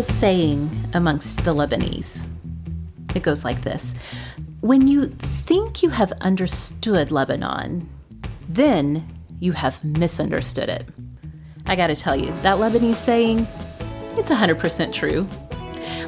[0.00, 2.26] A saying amongst the Lebanese.
[3.14, 3.92] It goes like this
[4.62, 7.86] When you think you have understood Lebanon,
[8.48, 9.06] then
[9.40, 10.88] you have misunderstood it.
[11.66, 13.46] I gotta tell you, that Lebanese saying,
[14.16, 15.28] it's 100% true.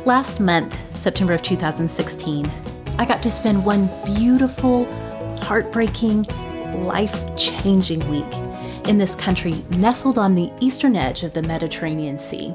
[0.07, 2.51] Last month, September of 2016,
[2.99, 4.87] I got to spend one beautiful,
[5.43, 6.23] heartbreaking,
[6.87, 12.55] life changing week in this country nestled on the eastern edge of the Mediterranean Sea.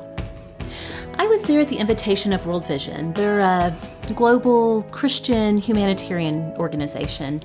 [1.20, 3.12] I was there at the invitation of World Vision.
[3.14, 3.76] They're a
[4.14, 7.42] global Christian humanitarian organization,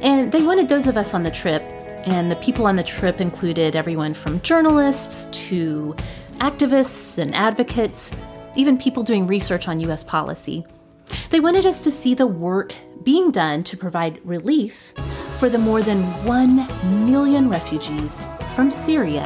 [0.00, 1.62] and they wanted those of us on the trip.
[2.06, 5.96] And the people on the trip included everyone from journalists to
[6.36, 8.14] activists and advocates,
[8.54, 10.64] even people doing research on US policy.
[11.30, 14.94] They wanted us to see the work being done to provide relief
[15.40, 18.22] for the more than 1 million refugees
[18.54, 19.24] from Syria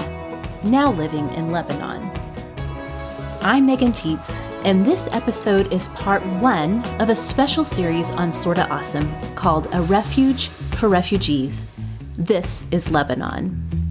[0.62, 2.19] now living in Lebanon.
[3.42, 8.68] I'm Megan Tietz, and this episode is part one of a special series on Sorta
[8.68, 11.66] Awesome called A Refuge for Refugees.
[12.18, 13.89] This is Lebanon.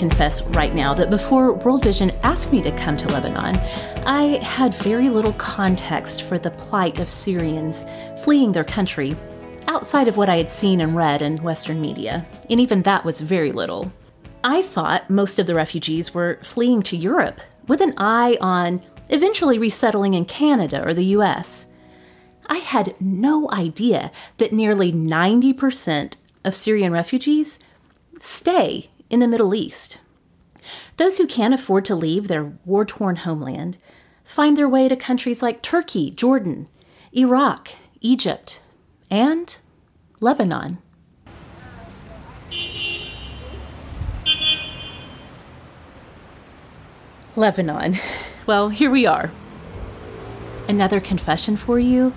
[0.00, 3.56] Confess right now that before World Vision asked me to come to Lebanon,
[4.06, 7.84] I had very little context for the plight of Syrians
[8.24, 9.14] fleeing their country
[9.68, 13.20] outside of what I had seen and read in Western media, and even that was
[13.20, 13.92] very little.
[14.42, 19.58] I thought most of the refugees were fleeing to Europe with an eye on eventually
[19.58, 21.66] resettling in Canada or the US.
[22.46, 27.58] I had no idea that nearly 90% of Syrian refugees
[28.18, 29.98] stay in the Middle East.
[30.96, 33.76] Those who can't afford to leave their war torn homeland
[34.24, 36.68] find their way to countries like Turkey, Jordan,
[37.12, 37.70] Iraq,
[38.00, 38.60] Egypt,
[39.10, 39.58] and
[40.20, 40.78] Lebanon.
[47.36, 47.98] Lebanon.
[48.46, 49.30] Well, here we are.
[50.66, 52.12] Another confession for you.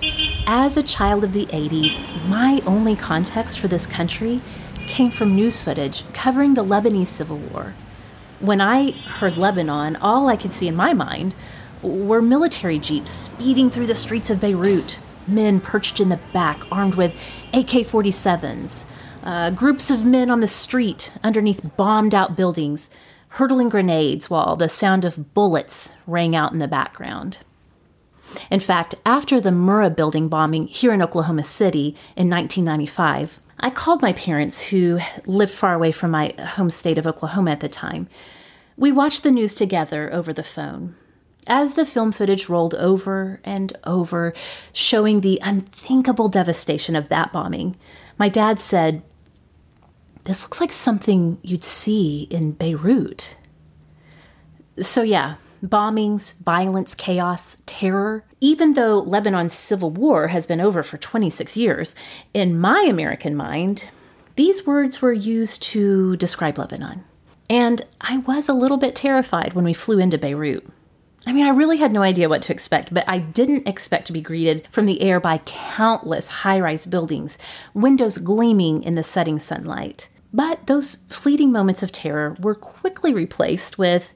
[0.48, 4.42] As a child of the 80s, my only context for this country
[4.88, 7.74] came from news footage covering the Lebanese civil war.
[8.40, 11.36] When I heard Lebanon, all I could see in my mind
[11.82, 16.96] were military jeeps speeding through the streets of Beirut, men perched in the back armed
[16.96, 17.14] with
[17.54, 18.86] AK 47s,
[19.24, 22.90] uh, groups of men on the street underneath bombed out buildings,
[23.30, 27.40] hurtling grenades while the sound of bullets rang out in the background.
[28.50, 34.02] In fact, after the Murrah building bombing here in Oklahoma City in 1995, I called
[34.02, 38.10] my parents, who lived far away from my home state of Oklahoma at the time.
[38.76, 40.96] We watched the news together over the phone.
[41.48, 44.34] As the film footage rolled over and over,
[44.74, 47.78] showing the unthinkable devastation of that bombing,
[48.20, 49.02] my dad said,
[50.26, 53.38] This looks like something you'd see in Beirut.
[54.82, 58.26] So, yeah, bombings, violence, chaos, terror.
[58.44, 61.96] Even though Lebanon's civil war has been over for 26 years,
[62.34, 63.86] in my American mind,
[64.36, 67.06] these words were used to describe Lebanon.
[67.50, 70.68] And I was a little bit terrified when we flew into Beirut.
[71.26, 74.14] I mean, I really had no idea what to expect, but I didn't expect to
[74.14, 77.38] be greeted from the air by countless high rise buildings,
[77.74, 80.10] windows gleaming in the setting sunlight.
[80.34, 84.12] But those fleeting moments of terror were quickly replaced with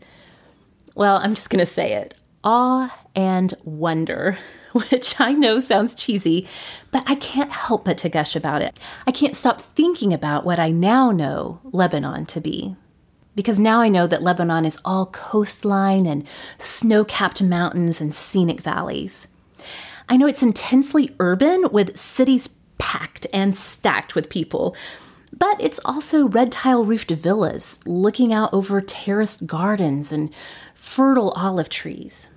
[0.95, 2.13] well, I'm just going to say it
[2.43, 4.37] awe and wonder,
[4.71, 6.47] which I know sounds cheesy,
[6.91, 8.79] but I can't help but to gush about it.
[9.07, 12.75] I can't stop thinking about what I now know Lebanon to be.
[13.35, 16.27] Because now I know that Lebanon is all coastline and
[16.57, 19.27] snow capped mountains and scenic valleys.
[20.09, 24.75] I know it's intensely urban with cities packed and stacked with people.
[25.35, 30.33] But it's also red tile roofed villas looking out over terraced gardens and
[30.73, 32.29] fertile olive trees.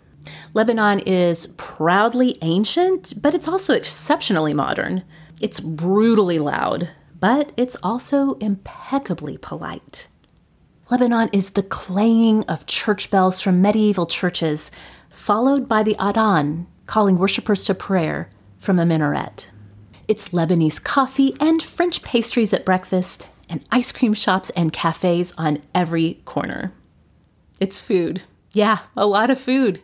[0.54, 5.04] Lebanon is proudly ancient, but it's also exceptionally modern.
[5.40, 10.08] It's brutally loud, but it's also impeccably polite.
[10.90, 14.70] Lebanon is the clanging of church bells from medieval churches,
[15.08, 18.28] followed by the adhan, calling worshippers to prayer
[18.58, 19.50] from a minaret.
[20.08, 25.62] It's Lebanese coffee and French pastries at breakfast, and ice cream shops and cafes on
[25.74, 26.72] every corner.
[27.60, 28.24] It's food.
[28.52, 29.80] Yeah, a lot of food.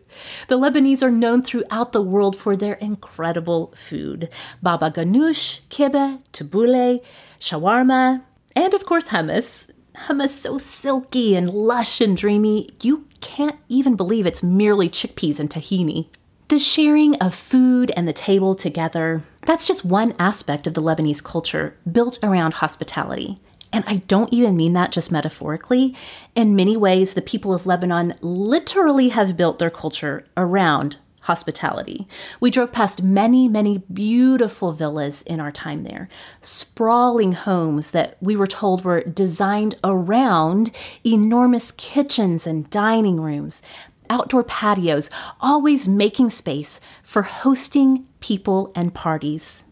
[0.48, 4.28] The Lebanese are known throughout the world for their incredible food
[4.60, 7.00] baba ganoush, kibbeh, tabbouleh,
[7.38, 8.22] shawarma,
[8.56, 9.70] and of course hummus.
[9.94, 15.48] Hummus so silky and lush and dreamy, you can't even believe it's merely chickpeas and
[15.48, 16.08] tahini.
[16.48, 21.22] The sharing of food and the table together, that's just one aspect of the Lebanese
[21.22, 23.38] culture built around hospitality.
[23.76, 25.94] And I don't even mean that just metaphorically.
[26.34, 32.08] In many ways, the people of Lebanon literally have built their culture around hospitality.
[32.40, 36.08] We drove past many, many beautiful villas in our time there,
[36.40, 40.70] sprawling homes that we were told were designed around
[41.04, 43.60] enormous kitchens and dining rooms,
[44.08, 49.66] outdoor patios, always making space for hosting people and parties.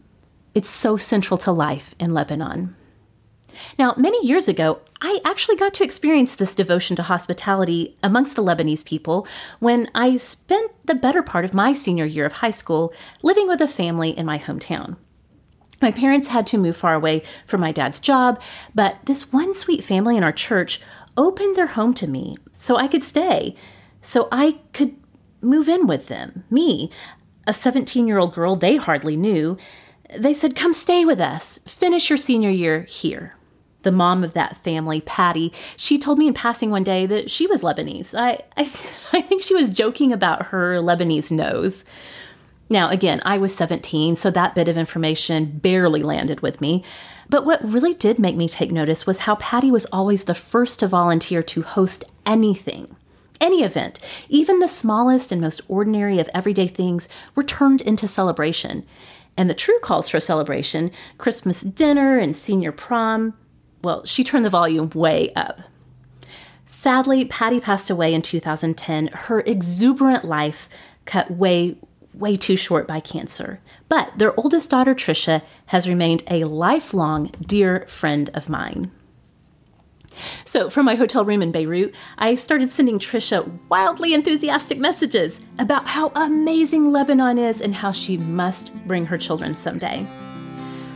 [0.53, 2.75] It's so central to life in Lebanon.
[3.77, 8.43] Now, many years ago, I actually got to experience this devotion to hospitality amongst the
[8.43, 9.27] Lebanese people
[9.59, 13.61] when I spent the better part of my senior year of high school living with
[13.61, 14.97] a family in my hometown.
[15.81, 18.41] My parents had to move far away from my dad's job,
[18.73, 20.81] but this one sweet family in our church
[21.17, 23.55] opened their home to me so I could stay,
[24.01, 24.95] so I could
[25.41, 26.45] move in with them.
[26.49, 26.89] Me,
[27.45, 29.57] a 17 year old girl they hardly knew.
[30.17, 33.34] They said, Come stay with us, finish your senior year here
[33.85, 37.47] the mom of that family, Patty, she told me in passing one day that she
[37.47, 38.13] was Lebanese.
[38.13, 38.61] I, I,
[39.13, 41.85] I think she was joking about her Lebanese nose.
[42.69, 46.83] Now, again, I was 17, so that bit of information barely landed with me.
[47.29, 50.79] But what really did make me take notice was how Patty was always the first
[50.79, 52.95] to volunteer to host anything.
[53.39, 53.99] Any event,
[54.29, 58.85] even the smallest and most ordinary of everyday things, were turned into celebration.
[59.37, 63.33] And the true calls for celebration, Christmas dinner and senior prom,
[63.85, 65.61] well, she turned the volume way up.
[66.65, 69.07] Sadly, Patty passed away in 2010.
[69.07, 70.67] Her exuberant life
[71.05, 71.77] cut way,
[72.13, 73.59] way too short by cancer.
[73.87, 78.91] But their oldest daughter, Trisha, has remained a lifelong dear friend of mine.
[80.45, 85.87] So, from my hotel room in Beirut, I started sending Trisha wildly enthusiastic messages about
[85.87, 90.07] how amazing Lebanon is and how she must bring her children someday.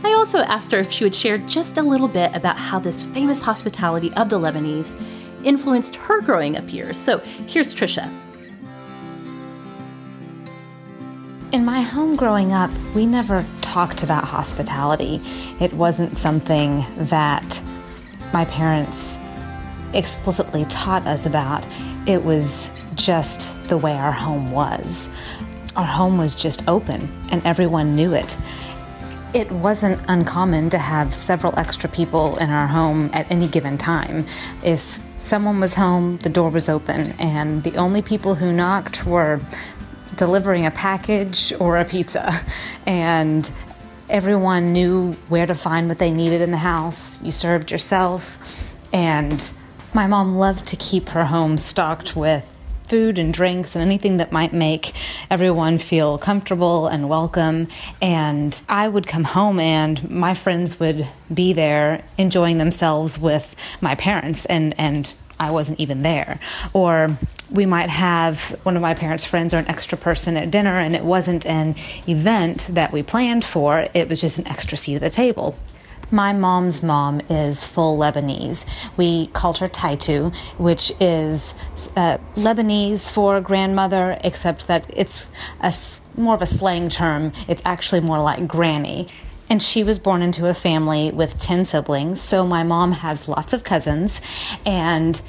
[0.02, 3.04] I also asked her if she would share just a little bit about how this
[3.04, 5.00] famous hospitality of the Lebanese
[5.44, 6.98] influenced her growing up years.
[6.98, 8.10] So here's Trisha.
[11.52, 15.20] In my home growing up, we never talked about hospitality.
[15.58, 17.60] It wasn't something that
[18.32, 19.18] my parents
[19.92, 21.66] explicitly taught us about.
[22.06, 25.10] It was just the way our home was.
[25.76, 28.36] Our home was just open, and everyone knew it.
[29.32, 34.26] It wasn't uncommon to have several extra people in our home at any given time.
[34.64, 39.40] If someone was home, the door was open, and the only people who knocked were
[40.16, 42.40] delivering a package or a pizza.
[42.86, 43.48] And
[44.08, 47.22] everyone knew where to find what they needed in the house.
[47.22, 48.72] You served yourself.
[48.92, 49.52] And
[49.94, 52.44] my mom loved to keep her home stocked with
[52.90, 54.92] food and drinks and anything that might make
[55.30, 57.68] everyone feel comfortable and welcome.
[58.02, 63.94] And I would come home and my friends would be there enjoying themselves with my
[63.94, 66.40] parents and, and I wasn't even there.
[66.72, 67.16] Or
[67.48, 70.94] we might have one of my parents' friends or an extra person at dinner, and
[70.94, 75.00] it wasn't an event that we planned for, it was just an extra seat at
[75.00, 75.56] the table.
[76.12, 78.64] My mom's mom is full Lebanese.
[78.96, 81.54] We called her Taitu, which is
[81.94, 85.28] uh, Lebanese for grandmother, except that it's
[85.60, 85.72] a,
[86.16, 87.32] more of a slang term.
[87.46, 89.06] It's actually more like granny.
[89.48, 93.52] And she was born into a family with 10 siblings, so my mom has lots
[93.52, 94.20] of cousins,
[94.66, 95.20] and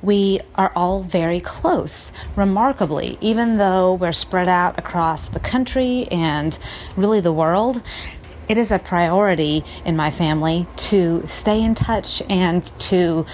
[0.00, 6.58] we are all very close, remarkably, even though we're spread out across the country and
[6.96, 7.82] really the world
[8.48, 13.26] it is a priority in my family to stay in touch and to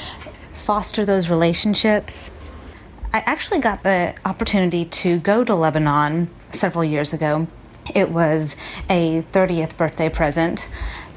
[0.52, 2.30] foster those relationships.
[3.12, 7.48] I actually got the opportunity to go to Lebanon several years ago
[7.94, 8.56] It was
[8.88, 10.68] a 30th birthday present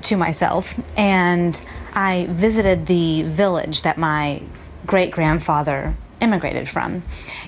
[0.04, 1.60] to myself, and
[1.94, 4.42] I visited the village that my
[4.86, 7.04] great grandfather immigrated from.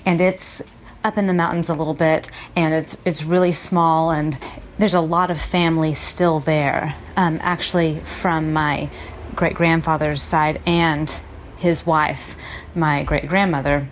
[0.05, 0.61] And it's
[1.03, 4.37] up in the mountains a little bit, and it's it's really small, and
[4.77, 6.96] there's a lot of family still there.
[7.15, 8.89] Um, actually, from my
[9.36, 11.10] great grandfather's side and
[11.58, 12.36] his wife,
[12.74, 13.88] my great grandmother.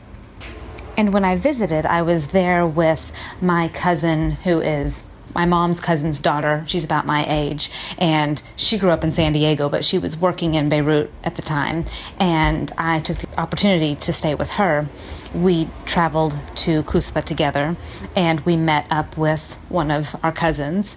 [0.98, 3.12] And when I visited, I was there with
[3.42, 6.64] my cousin, who is my mom's cousin's daughter.
[6.68, 10.56] She's about my age, and she grew up in San Diego, but she was working
[10.56, 11.86] in Beirut at the time.
[12.20, 14.88] And I took the opportunity to stay with her.
[15.34, 17.76] We traveled to Cuspa together,
[18.16, 20.96] and we met up with one of our cousins,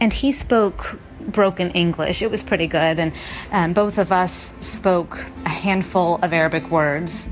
[0.00, 2.22] and he spoke broken English.
[2.22, 3.12] It was pretty good, and
[3.52, 7.30] um, both of us spoke a handful of Arabic words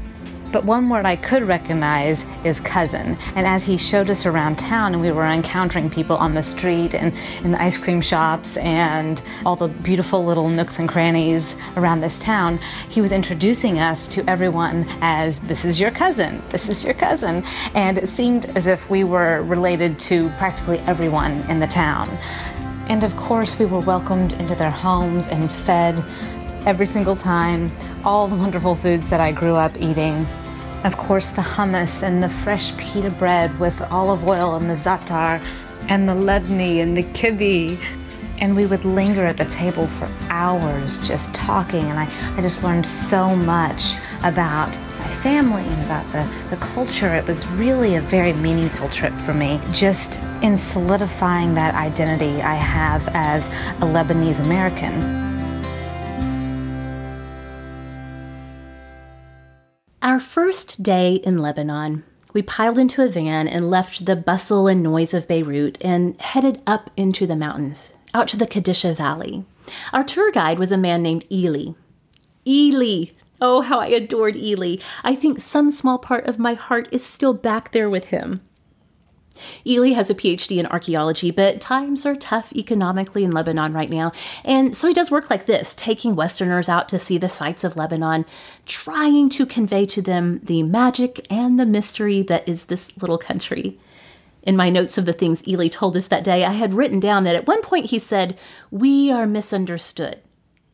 [0.54, 3.18] but one word I could recognize is cousin.
[3.34, 6.94] And as he showed us around town and we were encountering people on the street
[6.94, 12.02] and in the ice cream shops and all the beautiful little nooks and crannies around
[12.02, 16.84] this town, he was introducing us to everyone as this is your cousin, this is
[16.84, 17.42] your cousin.
[17.74, 22.08] And it seemed as if we were related to practically everyone in the town.
[22.88, 25.98] And of course, we were welcomed into their homes and fed
[26.64, 27.72] every single time
[28.04, 30.24] all the wonderful foods that I grew up eating.
[30.84, 35.42] Of course, the hummus and the fresh pita bread with olive oil and the za'atar
[35.88, 37.82] and the ledni and the kibbeh.
[38.38, 41.84] And we would linger at the table for hours just talking.
[41.84, 47.14] And I, I just learned so much about my family and about the, the culture.
[47.14, 52.56] It was really a very meaningful trip for me, just in solidifying that identity I
[52.56, 55.23] have as a Lebanese American.
[60.04, 64.82] Our first day in Lebanon, we piled into a van and left the bustle and
[64.82, 69.46] noise of Beirut and headed up into the mountains, out to the Kadisha Valley.
[69.94, 71.72] Our tour guide was a man named Ely.
[72.46, 73.12] Ely!
[73.40, 74.76] Oh, how I adored Ely.
[75.02, 78.42] I think some small part of my heart is still back there with him.
[79.66, 84.12] Ely has a PhD in archaeology, but times are tough economically in Lebanon right now.
[84.44, 87.76] And so he does work like this, taking Westerners out to see the sights of
[87.76, 88.24] Lebanon,
[88.66, 93.78] trying to convey to them the magic and the mystery that is this little country.
[94.42, 97.24] In my notes of the things Ely told us that day, I had written down
[97.24, 98.38] that at one point he said,
[98.70, 100.20] We are misunderstood.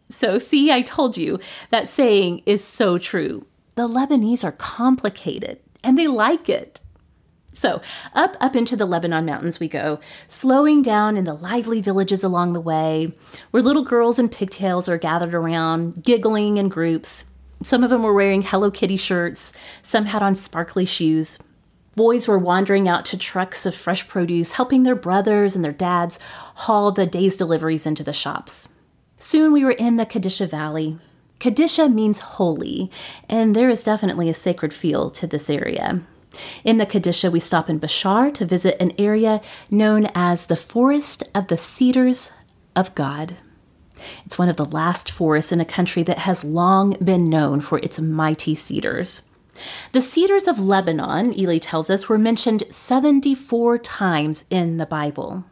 [0.08, 1.38] So, see, I told you
[1.70, 3.46] that saying is so true.
[3.76, 6.80] The Lebanese are complicated and they like it.
[7.60, 7.82] So,
[8.14, 12.54] up up into the Lebanon mountains we go, slowing down in the lively villages along
[12.54, 13.12] the way,
[13.50, 17.26] where little girls in pigtails are gathered around, giggling in groups.
[17.62, 19.52] Some of them were wearing Hello Kitty shirts,
[19.82, 21.38] some had on sparkly shoes.
[21.96, 26.18] Boys were wandering out to trucks of fresh produce, helping their brothers and their dads
[26.54, 28.68] haul the day's deliveries into the shops.
[29.18, 30.98] Soon we were in the Kadisha Valley.
[31.40, 32.90] Kadisha means holy,
[33.28, 36.00] and there is definitely a sacred feel to this area.
[36.64, 41.24] In the Kadisha, we stop in Bsharri to visit an area known as the Forest
[41.34, 42.32] of the Cedars
[42.76, 43.36] of God.
[44.24, 47.78] It's one of the last forests in a country that has long been known for
[47.78, 49.22] its mighty cedars.
[49.92, 55.44] The cedars of Lebanon, Ely tells us, were mentioned 74 times in the Bible.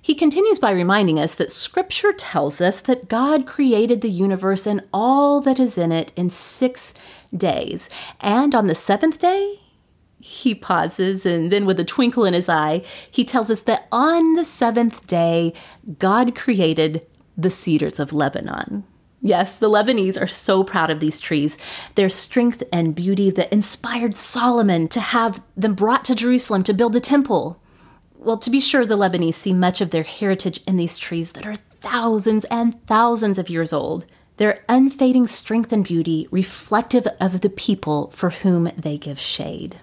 [0.00, 4.82] He continues by reminding us that Scripture tells us that God created the universe and
[4.92, 6.94] all that is in it in six
[7.36, 7.88] days.
[8.20, 9.58] And on the seventh day,
[10.18, 14.34] he pauses and then with a twinkle in his eye he tells us that on
[14.34, 15.52] the seventh day
[15.98, 17.04] god created
[17.36, 18.84] the cedars of lebanon.
[19.20, 21.58] Yes the lebanese are so proud of these trees.
[21.96, 26.94] Their strength and beauty that inspired solomon to have them brought to jerusalem to build
[26.94, 27.60] the temple.
[28.18, 31.46] Well to be sure the lebanese see much of their heritage in these trees that
[31.46, 34.06] are thousands and thousands of years old.
[34.38, 39.76] Their unfading strength and beauty reflective of the people for whom they give shade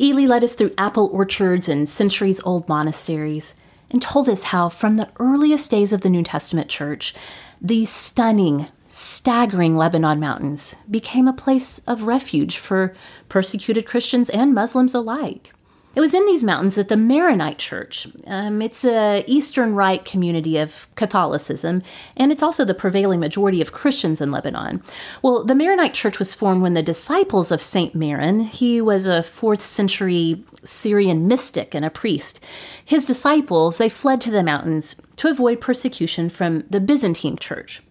[0.00, 3.54] Ely led us through apple orchards and centuries old monasteries
[3.90, 7.12] and told us how, from the earliest days of the New Testament church,
[7.60, 12.94] the stunning, staggering Lebanon mountains became a place of refuge for
[13.28, 15.52] persecuted Christians and Muslims alike.
[15.92, 20.56] It was in these mountains that the Maronite Church, um, it's a Eastern Rite community
[20.56, 21.82] of Catholicism,
[22.16, 24.84] and it's also the prevailing majority of Christians in Lebanon.
[25.20, 29.24] Well, the Maronite Church was formed when the disciples of Saint Maron, he was a
[29.24, 32.38] 4th century Syrian mystic and a priest,
[32.84, 37.82] his disciples, they fled to the mountains to avoid persecution from the Byzantine Church.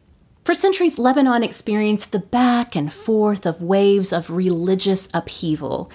[0.45, 5.91] For centuries, Lebanon experienced the back and forth of waves of religious upheaval.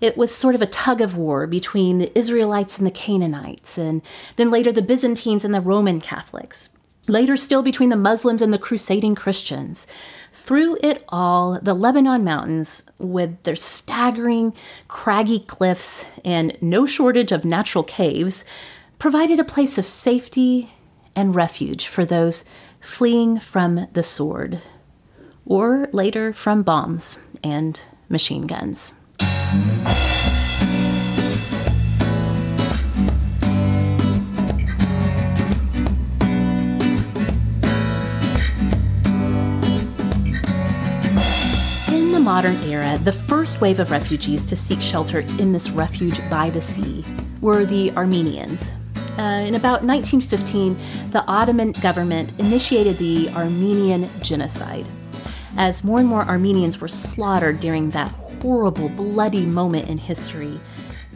[0.00, 4.02] It was sort of a tug of war between the Israelites and the Canaanites, and
[4.36, 6.70] then later the Byzantines and the Roman Catholics.
[7.08, 9.86] Later, still between the Muslims and the crusading Christians.
[10.32, 14.52] Through it all, the Lebanon mountains, with their staggering,
[14.88, 18.44] craggy cliffs and no shortage of natural caves,
[18.98, 20.72] provided a place of safety
[21.14, 22.44] and refuge for those
[22.80, 24.60] fleeing from the sword,
[25.46, 28.94] or later from bombs and machine guns.
[29.46, 29.52] In
[42.12, 46.50] the modern era, the first wave of refugees to seek shelter in this refuge by
[46.50, 47.04] the sea
[47.40, 48.72] were the Armenians.
[49.18, 50.76] Uh, in about 1915,
[51.10, 54.86] the Ottoman government initiated the Armenian Genocide.
[55.56, 58.12] As more and more Armenians were slaughtered during that
[58.46, 60.60] horrible, bloody moment in history,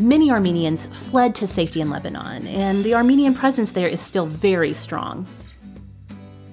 [0.01, 4.75] many Armenians fled to safety in Lebanon, and the Armenian presence there is still very
[4.75, 5.29] strong.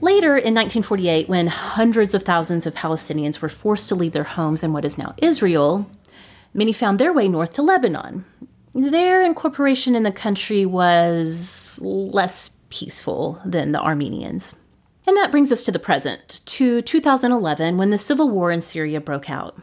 [0.01, 4.61] Later, in 1948, when hundreds of thousands of Palestinians were forced to leave their homes
[4.61, 5.89] in what is now Israel,
[6.53, 8.23] many found their way north to Lebanon.
[8.75, 14.53] Their incorporation in the country was less peaceful than the Armenians.
[15.07, 19.01] And that brings us to the present, to 2011, when the civil war in Syria
[19.01, 19.57] broke out.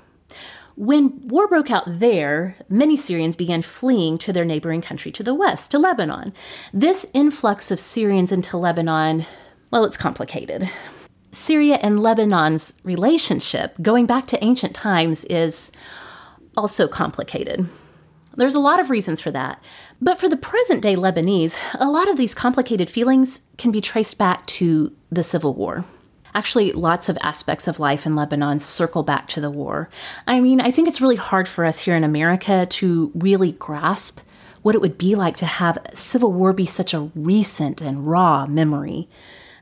[0.77, 5.35] When war broke out there, many Syrians began fleeing to their neighboring country to the
[5.35, 6.33] west, to Lebanon.
[6.73, 9.25] This influx of Syrians into Lebanon,
[9.71, 10.69] well, it's complicated.
[11.31, 15.71] Syria and Lebanon's relationship, going back to ancient times, is
[16.57, 17.69] also complicated.
[18.37, 19.63] There's a lot of reasons for that.
[20.01, 24.19] But for the present day Lebanese, a lot of these complicated feelings can be traced
[24.19, 25.85] back to the Civil War.
[26.35, 29.89] Actually, lots of aspects of life in Lebanon circle back to the war.
[30.27, 34.21] I mean, I think it's really hard for us here in America to really grasp
[34.63, 38.47] what it would be like to have Civil War be such a recent and raw
[38.47, 39.09] memory.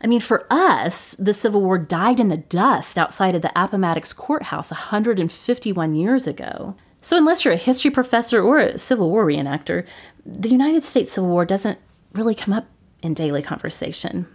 [0.00, 4.12] I mean, for us, the Civil War died in the dust outside of the Appomattox
[4.12, 6.76] courthouse 151 years ago.
[7.00, 9.84] So, unless you're a history professor or a Civil War reenactor,
[10.24, 11.78] the United States Civil War doesn't
[12.12, 12.66] really come up
[13.02, 14.26] in daily conversation.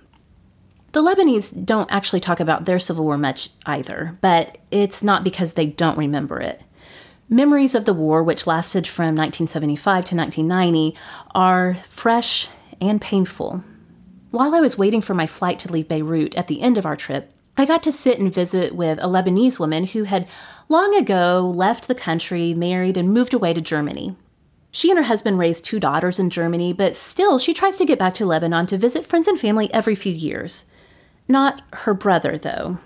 [0.98, 5.54] The Lebanese don't actually talk about their Civil War much either, but it's not because
[5.54, 6.64] they don't remember it.
[7.30, 10.98] Memories of the war, which lasted from 1975 to 1990,
[11.36, 12.48] are fresh
[12.82, 13.64] and painful.
[14.32, 16.96] While I was waiting for my flight to leave Beirut at the end of our
[16.96, 20.28] trip, I got to sit and visit with a Lebanese woman who had
[20.68, 24.16] long ago left the country, married, and moved away to Germany.
[24.72, 28.00] She and her husband raised two daughters in Germany, but still she tries to get
[28.00, 30.66] back to Lebanon to visit friends and family every few years.
[31.28, 32.80] Not her brother, though.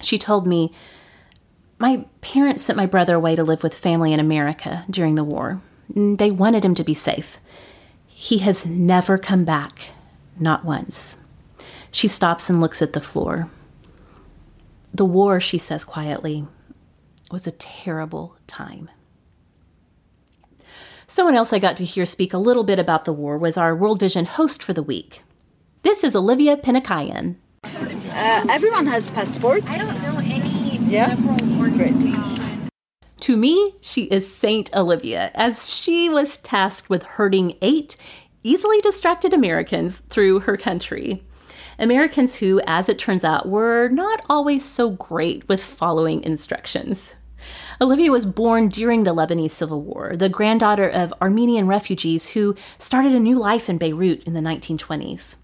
[0.00, 0.72] She told me,
[1.78, 5.60] My parents sent my brother away to live with family in America during the war.
[5.94, 7.38] They wanted him to be safe.
[8.06, 9.90] He has never come back,
[10.38, 11.24] not once.
[11.90, 13.50] She stops and looks at the floor.
[14.94, 16.46] The war, she says quietly,
[17.30, 18.90] was a terrible time.
[21.06, 23.74] Someone else I got to hear speak a little bit about the war was our
[23.74, 25.22] World Vision host for the week.
[25.82, 27.36] This is Olivia Pinakayan.
[27.64, 29.66] Uh, everyone has passports.
[29.68, 31.14] I don't know any Yeah?
[31.14, 32.68] liberal organization.
[33.20, 37.96] To me, she is Saint Olivia, as she was tasked with herding eight
[38.42, 41.22] easily distracted Americans through her country.
[41.78, 47.14] Americans who, as it turns out, were not always so great with following instructions.
[47.80, 53.14] Olivia was born during the Lebanese Civil War, the granddaughter of Armenian refugees who started
[53.14, 55.36] a new life in Beirut in the 1920s.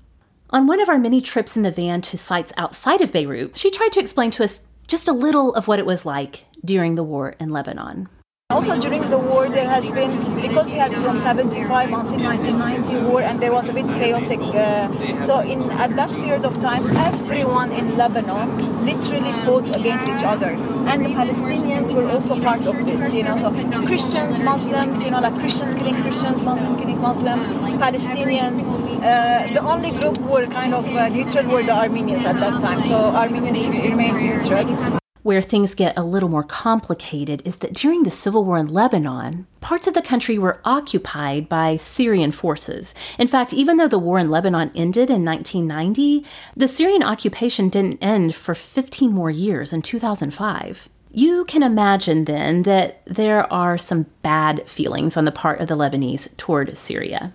[0.50, 3.70] On one of our many trips in the van to sites outside of Beirut, she
[3.70, 7.02] tried to explain to us just a little of what it was like during the
[7.02, 8.08] war in Lebanon.
[8.48, 13.20] Also during the war there has been, because we had from 75 until 1990 war
[13.20, 14.88] and there was a bit chaotic, uh,
[15.22, 18.48] so in at that period of time everyone in Lebanon
[18.82, 20.52] literally fought against each other.
[20.90, 23.50] And the Palestinians were also part of this, you know, so
[23.86, 27.46] Christians, Muslims, you know, like Christians killing Christians, Muslims killing Muslims,
[27.86, 28.62] Palestinians.
[28.98, 32.82] Uh, the only group were kind of uh, neutral were the Armenians at that time,
[32.82, 34.98] so Armenians remained neutral.
[35.28, 39.46] Where things get a little more complicated is that during the civil war in Lebanon,
[39.60, 42.94] parts of the country were occupied by Syrian forces.
[43.18, 46.24] In fact, even though the war in Lebanon ended in 1990,
[46.56, 50.88] the Syrian occupation didn't end for 15 more years in 2005.
[51.10, 55.76] You can imagine then that there are some bad feelings on the part of the
[55.76, 57.34] Lebanese toward Syria.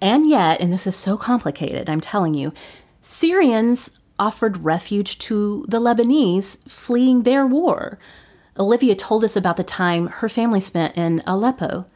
[0.00, 2.52] And yet, and this is so complicated, I'm telling you,
[3.00, 7.98] Syrians offered refuge to the Lebanese fleeing their war.
[8.58, 11.86] Olivia told us about the time her family spent in Aleppo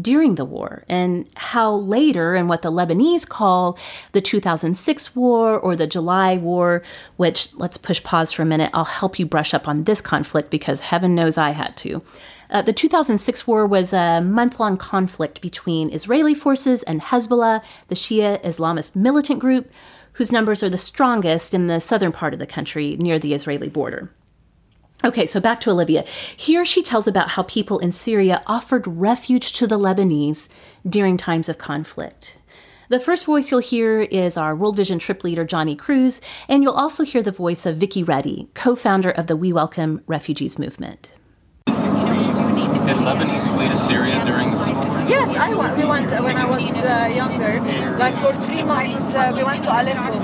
[0.00, 3.78] during the war and how later, in what the Lebanese call
[4.12, 6.82] the 2006 war or the July war,
[7.16, 10.50] which let's push pause for a minute, I'll help you brush up on this conflict
[10.50, 12.02] because heaven knows I had to.
[12.50, 17.94] Uh, the 2006 war was a month long conflict between Israeli forces and Hezbollah, the
[17.94, 19.70] Shia Islamist militant group,
[20.18, 23.68] whose numbers are the strongest in the southern part of the country near the Israeli
[23.68, 24.10] border.
[25.04, 26.04] Okay, so back to Olivia.
[26.36, 30.48] Here she tells about how people in Syria offered refuge to the Lebanese
[30.86, 32.36] during times of conflict.
[32.88, 36.72] The first voice you'll hear is our World Vision trip leader, Johnny Cruz, and you'll
[36.72, 41.12] also hear the voice of Vicky Reddy, co founder of the We Welcome Refugees movement.
[42.88, 45.04] Did Lebanese flee to Syria during the Civil War?
[45.04, 45.76] Yes, I went.
[45.76, 47.60] We went uh, when I was uh, younger.
[47.98, 50.16] Like for three months, uh, we went to Aleppo.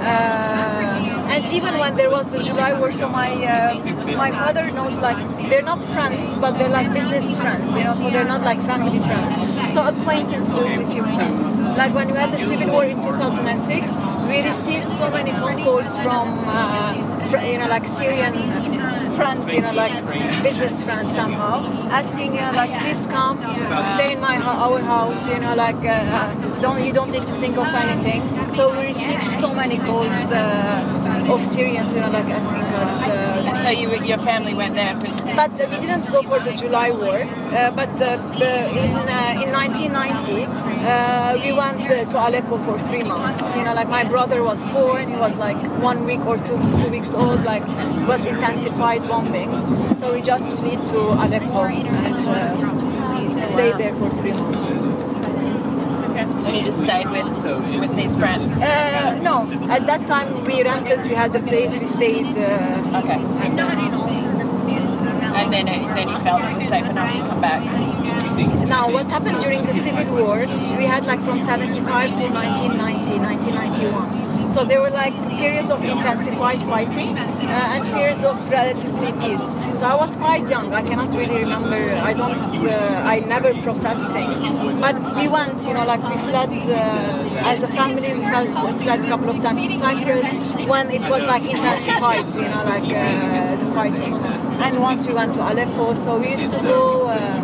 [0.00, 4.96] Uh, and even when there was the July War, so my uh, my father knows
[4.98, 7.92] like they're not friends, but they're like business friends, you know.
[7.92, 9.74] So they're not like family friends.
[9.74, 11.76] So acquaintances, if you will.
[11.76, 13.92] Like when we had the Civil War in 2006,
[14.32, 16.96] we received so many phone calls from uh,
[17.44, 18.32] you know like Syrian
[19.16, 19.92] friends, you know, like
[20.42, 23.38] business friends somehow, asking, you know, like, please come,
[23.94, 27.56] stay in my our house, you know, like, uh, don't you don't need to think
[27.56, 28.22] of anything.
[28.50, 33.02] So we received so many calls uh, of Syrians, you know, like asking us.
[33.02, 36.52] Uh, So you, your family went there for but uh, we didn't go for the
[36.52, 37.18] July War.
[37.22, 42.78] Uh, but uh, uh, in uh, in 1990, uh, we went uh, to Aleppo for
[42.78, 43.42] three months.
[43.56, 45.10] You know, like my brother was born.
[45.10, 47.42] He was like one week or two two weeks old.
[47.44, 49.64] Like it was intensified bombings.
[49.98, 54.66] So we just flew to Aleppo and uh, stayed there for three months.
[56.46, 57.26] and you just stayed with
[57.80, 58.50] with these friends.
[58.60, 59.36] Uh, no,
[59.70, 61.04] at that time we rented.
[61.06, 61.78] We had the place.
[61.78, 62.26] We stayed.
[62.36, 63.20] Uh, Okay.
[65.36, 67.62] And then it, then you felt it was safe enough to come back.
[68.66, 70.38] Now, what happened during the Civil War,
[70.78, 74.50] we had like from 75 to 1990, 1991.
[74.50, 77.16] So there were like periods of intensified fighting
[77.48, 79.46] uh, and periods of relatively peace.
[79.78, 80.72] So I was quite young.
[80.74, 81.76] I cannot really remember.
[82.10, 82.44] I don't.
[82.66, 84.40] Uh, I never processed things.
[84.80, 85.66] But we went.
[85.66, 88.12] You know, like we fled uh, as a family.
[88.12, 88.48] We fled,
[88.82, 90.28] fled a couple of times to Cyprus
[90.66, 92.32] when it was like intensified.
[92.34, 94.14] You know, like uh, the fighting.
[94.64, 95.94] And once we went to Aleppo.
[95.94, 97.08] So we used to go.
[97.08, 97.42] Uh,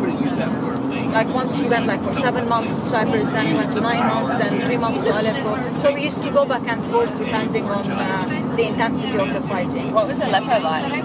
[1.12, 4.07] like once we went like for seven months to Cyprus, then we went to nine
[4.07, 5.77] months, then three months to Aleppo.
[5.77, 9.41] So we used to go back and forth depending on uh, the intensity of the
[9.43, 9.93] fighting.
[9.93, 11.05] What was Aleppo like?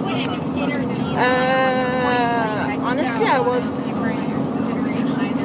[1.17, 3.88] Uh, honestly, I was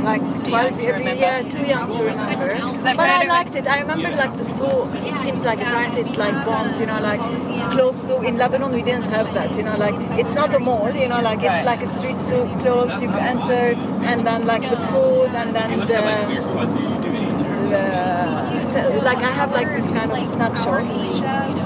[0.03, 1.21] like 12 to years, remember?
[1.21, 2.55] yeah, too young to remember.
[2.83, 3.67] But I liked it.
[3.67, 4.89] I remember like the zoo.
[4.95, 7.21] It seems like apparently it's like bombed, you know, like
[7.73, 8.21] close to.
[8.23, 11.21] In Lebanon, we didn't have that, you know, like it's not a mall, you know,
[11.21, 13.01] like it's like a street zoo close.
[13.01, 13.79] You enter,
[14.11, 15.87] and then like the food, and then the.
[15.87, 16.03] the
[19.03, 21.62] like I have like this kind of snapshots.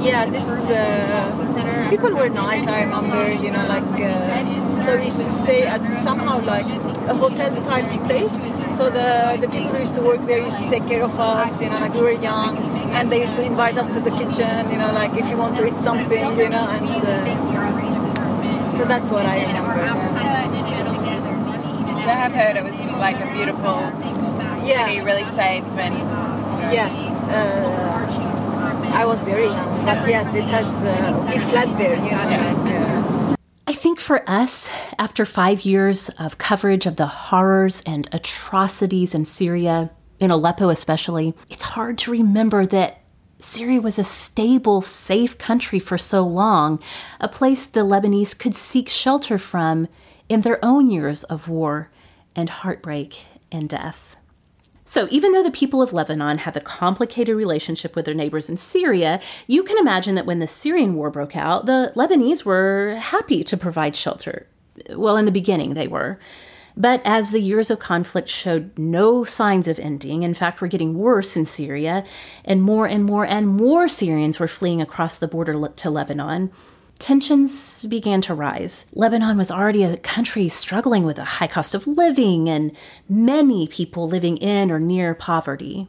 [0.00, 2.66] Yeah, this is uh, people were nice.
[2.66, 6.66] I remember, you know, like uh, so we used to stay at somehow like
[7.08, 8.32] a hotel type place.
[8.76, 11.60] So the the people who used to work there used to take care of us.
[11.62, 12.56] You know, like we were young,
[12.96, 14.70] and they used to invite us to the kitchen.
[14.72, 19.10] You know, like if you want to eat something, you know, and uh, so that's
[19.10, 19.74] what I remember.
[22.04, 23.78] So I have heard it was like a beautiful
[24.64, 24.86] Yeah.
[24.86, 25.94] city, really safe, and
[26.72, 26.94] Yes.
[27.30, 28.33] Uh,
[28.92, 30.66] I was very but yes, it has.
[30.66, 31.38] Uh, we
[31.78, 33.30] there, you know.
[33.30, 33.34] Uh,
[33.66, 34.68] I think for us,
[34.98, 41.34] after five years of coverage of the horrors and atrocities in Syria, in Aleppo especially,
[41.50, 43.00] it's hard to remember that
[43.38, 46.80] Syria was a stable, safe country for so long,
[47.20, 49.88] a place the Lebanese could seek shelter from
[50.28, 51.90] in their own years of war
[52.34, 54.16] and heartbreak and death.
[54.86, 58.58] So, even though the people of Lebanon have a complicated relationship with their neighbors in
[58.58, 63.42] Syria, you can imagine that when the Syrian war broke out, the Lebanese were happy
[63.44, 64.46] to provide shelter.
[64.90, 66.18] Well, in the beginning, they were.
[66.76, 70.98] But as the years of conflict showed no signs of ending, in fact, were getting
[70.98, 72.04] worse in Syria,
[72.44, 76.50] and more and more and more Syrians were fleeing across the border to Lebanon,
[77.04, 78.86] tensions began to rise.
[78.94, 82.72] Lebanon was already a country struggling with a high cost of living and
[83.10, 85.86] many people living in or near poverty.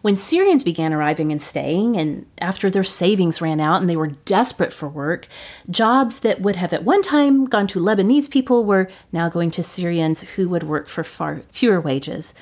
[0.00, 4.16] When Syrians began arriving and staying, and after their savings ran out and they were
[4.24, 5.26] desperate for work,
[5.68, 9.62] jobs that would have at one time gone to Lebanese people were now going to
[9.62, 12.34] Syrians who would work for far fewer wages.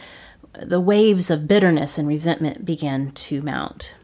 [0.62, 3.94] The waves of bitterness and resentment began to mount.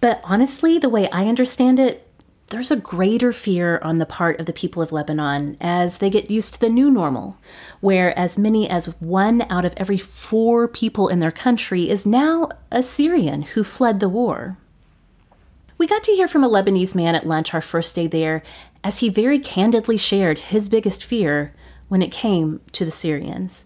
[0.00, 2.09] But honestly, the way I understand it,
[2.50, 6.30] there's a greater fear on the part of the people of Lebanon as they get
[6.30, 7.38] used to the new normal,
[7.80, 12.48] where as many as one out of every four people in their country is now
[12.72, 14.58] a Syrian who fled the war.
[15.78, 18.42] We got to hear from a Lebanese man at lunch our first day there
[18.82, 21.54] as he very candidly shared his biggest fear
[21.88, 23.64] when it came to the Syrians.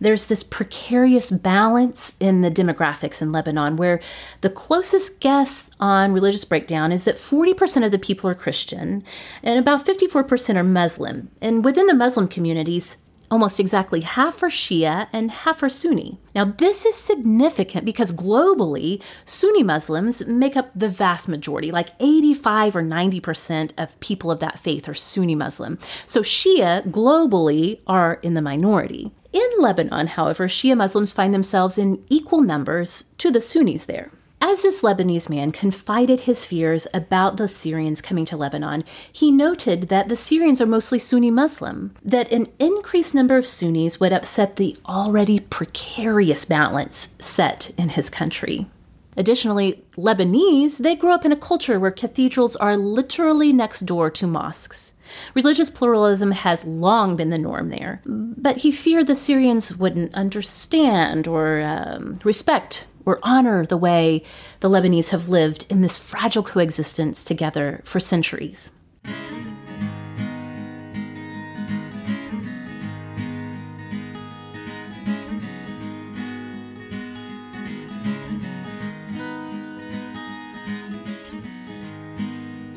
[0.00, 4.00] There's this precarious balance in the demographics in Lebanon where
[4.40, 9.04] the closest guess on religious breakdown is that 40% of the people are Christian
[9.42, 11.30] and about 54% are Muslim.
[11.40, 12.96] And within the Muslim communities,
[13.30, 16.18] almost exactly half are Shia and half are Sunni.
[16.34, 22.76] Now, this is significant because globally, Sunni Muslims make up the vast majority, like 85
[22.76, 25.78] or 90% of people of that faith are Sunni Muslim.
[26.06, 29.10] So, Shia globally are in the minority.
[29.32, 34.10] In Lebanon, however, Shia Muslims find themselves in equal numbers to the Sunnis there.
[34.40, 39.88] As this Lebanese man confided his fears about the Syrians coming to Lebanon, he noted
[39.88, 44.56] that the Syrians are mostly Sunni Muslim, that an increased number of Sunnis would upset
[44.56, 48.66] the already precarious balance set in his country.
[49.16, 54.26] Additionally, Lebanese, they grew up in a culture where cathedrals are literally next door to
[54.26, 54.94] mosques.
[55.34, 61.26] Religious pluralism has long been the norm there, but he feared the Syrians wouldn't understand
[61.26, 64.22] or um, respect or honor the way
[64.60, 68.72] the Lebanese have lived in this fragile coexistence together for centuries.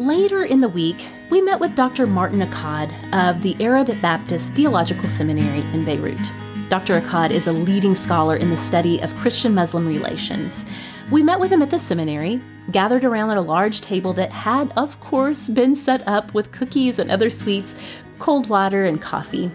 [0.09, 2.07] Later in the week, we met with Dr.
[2.07, 6.31] Martin Accad of the Arab Baptist Theological Seminary in Beirut.
[6.67, 6.99] Dr.
[6.99, 10.65] Accad is a leading scholar in the study of Christian Muslim relations.
[11.11, 12.41] We met with him at the seminary,
[12.71, 16.97] gathered around at a large table that had, of course, been set up with cookies
[16.97, 17.75] and other sweets,
[18.17, 19.51] cold water, and coffee.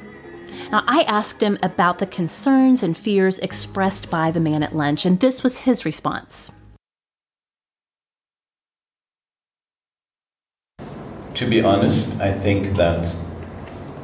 [0.71, 5.05] Now, I asked him about the concerns and fears expressed by the man at lunch,
[5.05, 6.53] and this was his response.
[11.35, 13.13] To be honest, I think that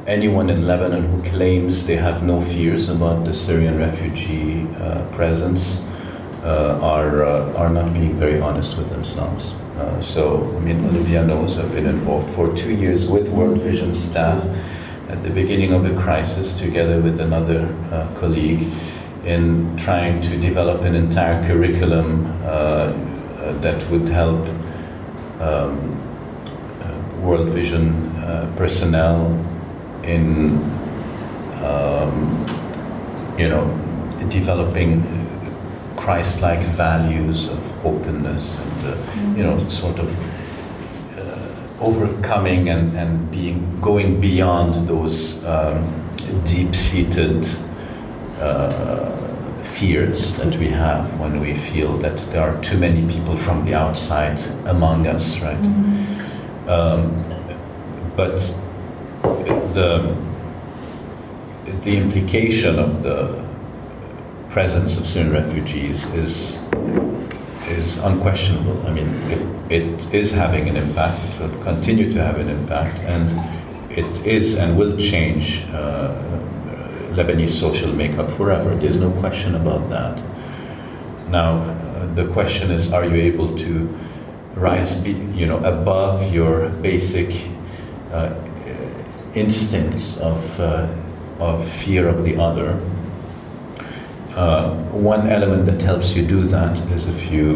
[0.05, 5.81] anyone in Lebanon who claims they have no fears about the Syrian refugee uh, presence
[6.43, 9.53] uh, are, uh, are not being very honest with themselves.
[9.77, 13.93] Uh, so, I mean, Olivia knows I've been involved for two years with World Vision
[13.93, 14.43] staff
[15.07, 18.67] at the beginning of the crisis, together with another uh, colleague,
[19.23, 22.91] in trying to develop an entire curriculum uh,
[23.61, 24.45] that would help.
[25.39, 26.00] Um,
[27.21, 29.27] World Vision uh, personnel
[30.03, 30.57] in,
[31.63, 32.45] um,
[33.37, 33.65] you know,
[34.29, 35.03] developing
[35.95, 40.09] Christ-like values of openness and, uh, you know, sort of
[41.19, 45.85] uh, overcoming and, and being going beyond those um,
[46.45, 47.47] deep-seated
[48.39, 49.11] uh,
[49.61, 53.75] fears that we have when we feel that there are too many people from the
[53.75, 55.57] outside among us, right?
[55.57, 56.20] Mm-hmm.
[56.71, 57.25] Um,
[58.15, 58.37] but
[59.73, 60.15] the,
[61.83, 63.43] the implication of the
[64.49, 66.61] presence of Syrian refugees is,
[67.67, 68.87] is unquestionable.
[68.87, 72.99] I mean, it, it is having an impact, it will continue to have an impact,
[72.99, 73.27] and
[73.91, 76.15] it is and will change uh,
[77.11, 78.73] Lebanese social makeup forever.
[78.75, 80.23] There's no question about that.
[81.29, 83.99] Now, uh, the question is are you able to
[84.55, 87.47] rise, be, you know, above your basic
[88.11, 88.33] uh,
[89.33, 90.87] instincts of, uh,
[91.39, 92.79] of fear of the other.
[94.35, 97.55] Uh, one element that helps you do that is if you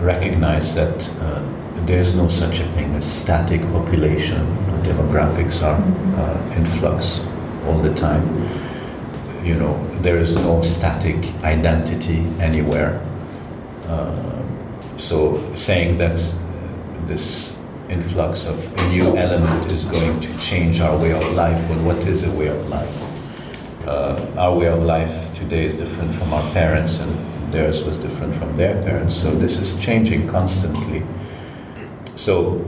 [0.00, 1.42] recognize that uh,
[1.86, 4.40] there's no such a thing as static population.
[4.82, 5.80] Demographics are
[6.18, 7.20] uh, in flux
[7.66, 8.24] all the time.
[9.44, 13.00] You know, there is no static identity anywhere.
[13.86, 14.33] Uh,
[14.96, 16.20] so saying that
[17.06, 17.56] this
[17.88, 21.98] influx of a new element is going to change our way of life, well, what
[22.06, 23.02] is a way of life?
[23.86, 28.34] Uh, our way of life today is different from our parents, and theirs was different
[28.36, 29.20] from their parents.
[29.20, 31.02] So this is changing constantly.
[32.16, 32.64] So,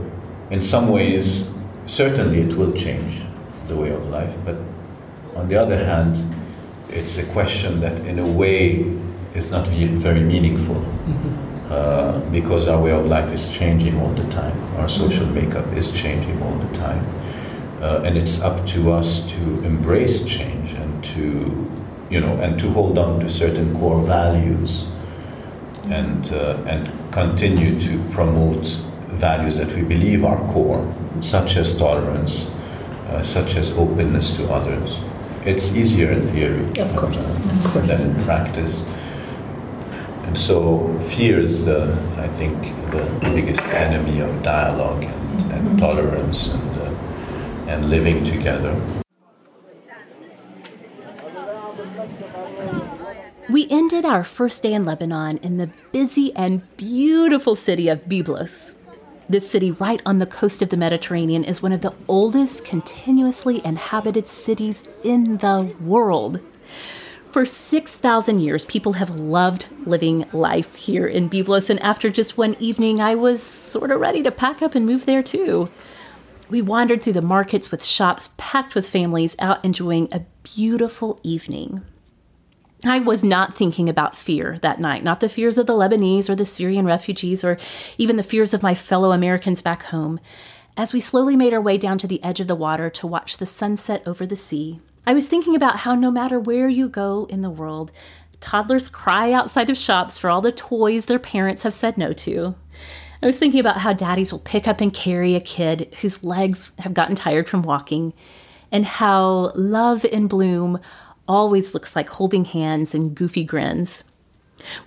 [0.51, 1.51] in some ways,
[1.87, 3.21] certainly it will change
[3.67, 4.55] the way of life, but
[5.35, 6.15] on the other hand,
[6.89, 8.85] it's a question that, in a way,
[9.33, 10.85] is not very meaningful.
[11.69, 14.57] Uh, because our way of life is changing all the time.
[14.77, 17.05] Our social makeup is changing all the time.
[17.81, 21.69] Uh, and it's up to us to embrace change and to,
[22.09, 24.85] you know, and to hold on to certain core values
[25.89, 28.65] and, uh, and continue to promote
[29.09, 30.85] values that we believe are core,
[31.21, 32.49] such as tolerance,
[33.09, 34.99] uh, such as openness to others.
[35.45, 37.89] It's easier in theory Of course, uh, of course.
[37.91, 38.85] than in practice.
[40.27, 42.61] And so, fear is, the, I think,
[42.91, 48.79] the biggest enemy of dialogue and, and tolerance and, uh, and living together.
[53.49, 58.75] We ended our first day in Lebanon in the busy and beautiful city of Byblos.
[59.29, 63.61] This city, right on the coast of the Mediterranean, is one of the oldest continuously
[63.63, 66.41] inhabited cities in the world.
[67.31, 72.55] For 6,000 years, people have loved living life here in Byblos, and after just one
[72.59, 75.69] evening, I was sort of ready to pack up and move there too.
[76.49, 81.81] We wandered through the markets with shops packed with families out enjoying a beautiful evening.
[82.85, 86.35] I was not thinking about fear that night, not the fears of the Lebanese or
[86.35, 87.57] the Syrian refugees or
[87.97, 90.19] even the fears of my fellow Americans back home.
[90.77, 93.37] As we slowly made our way down to the edge of the water to watch
[93.37, 97.27] the sunset over the sea, I was thinking about how no matter where you go
[97.29, 97.93] in the world,
[98.41, 102.55] toddlers cry outside of shops for all the toys their parents have said no to.
[103.23, 106.73] I was thinking about how daddies will pick up and carry a kid whose legs
[106.79, 108.11] have gotten tired from walking,
[108.69, 110.77] and how love in bloom
[111.25, 114.03] always looks like holding hands and goofy grins.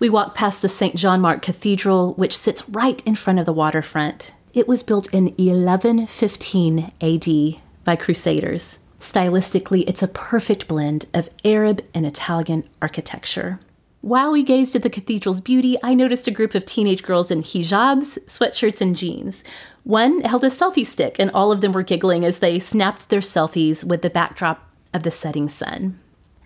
[0.01, 0.97] We walked past the St.
[0.97, 4.35] Jean Marc Cathedral, which sits right in front of the waterfront.
[4.53, 8.81] It was built in 1115 AD by Crusaders.
[9.01, 13.59] Stylistically, it's a perfect blend of Arab and Italian architecture.
[14.03, 17.43] While we gazed at the cathedral's beauty, I noticed a group of teenage girls in
[17.43, 19.43] hijabs, sweatshirts, and jeans.
[19.85, 23.21] One held a selfie stick, and all of them were giggling as they snapped their
[23.21, 25.99] selfies with the backdrop of the setting sun.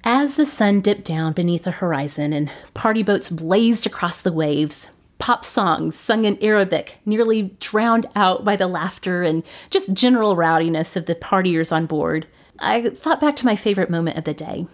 [0.03, 4.91] As the sun dipped down beneath the horizon and party boats blazed across the waves,
[5.19, 10.97] pop songs sung in Arabic nearly drowned out by the laughter and just general rowdiness
[10.97, 12.27] of the partiers on board,
[12.59, 14.67] I thought back to my favorite moment of the day.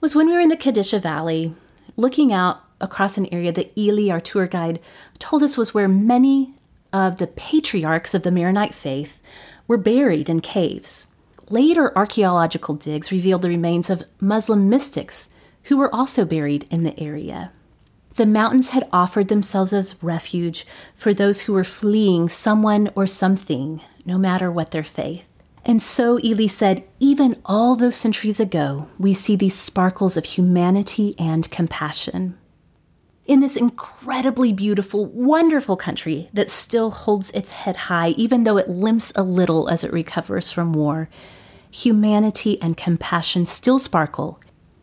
[0.00, 1.54] Was when we were in the Kadisha Valley,
[1.96, 4.80] looking out across an area that Ely, our tour guide,
[5.18, 6.54] told us was where many
[6.92, 9.22] of the patriarchs of the Maronite faith
[9.68, 11.14] were buried in caves.
[11.48, 15.32] Later archaeological digs revealed the remains of Muslim mystics
[15.64, 17.52] who were also buried in the area.
[18.16, 23.80] The mountains had offered themselves as refuge for those who were fleeing someone or something,
[24.04, 25.24] no matter what their faith.
[25.64, 31.14] And so Ely said, even all those centuries ago, we see these sparkles of humanity
[31.18, 32.36] and compassion.
[33.26, 38.68] In this incredibly beautiful, wonderful country that still holds its head high, even though it
[38.68, 41.08] limps a little as it recovers from war,
[41.70, 44.40] humanity and compassion still sparkle,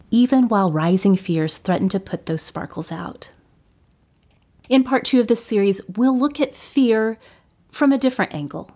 [0.09, 3.31] even while rising fears threaten to put those sparkles out.
[4.69, 7.19] In part two of this series, we'll look at fear
[7.69, 8.71] from a different angle,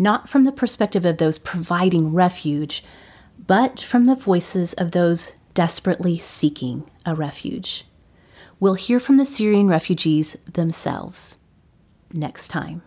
[0.00, 2.82] not from the perspective of those providing refuge,
[3.46, 7.84] but from the voices of those desperately seeking a refuge.
[8.58, 11.36] We'll hear from the Syrian refugees themselves
[12.14, 12.80] next time.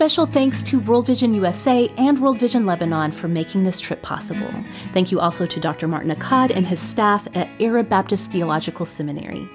[0.00, 4.50] Special thanks to World Vision USA and World Vision Lebanon for making this trip possible.
[4.94, 5.88] Thank you also to Dr.
[5.88, 9.46] Martin Accad and his staff at Arab Baptist Theological Seminary.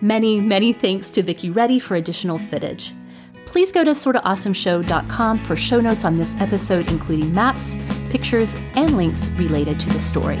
[0.00, 2.92] Many, many thanks to Vicki Reddy for additional footage.
[3.46, 7.76] Please go to sortaawesomeshow.com for show notes on this episode, including maps,
[8.10, 10.40] pictures, and links related to the story.